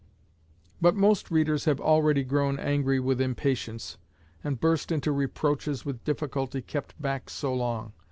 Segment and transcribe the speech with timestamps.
[0.81, 3.99] But most readers have already grown angry with impatience,
[4.43, 7.93] and burst into reproaches with difficulty kept back so long.